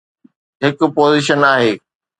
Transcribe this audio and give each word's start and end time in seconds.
هڪ 0.63 0.79
پوزيشن 0.95 1.39
آهي. 1.53 1.71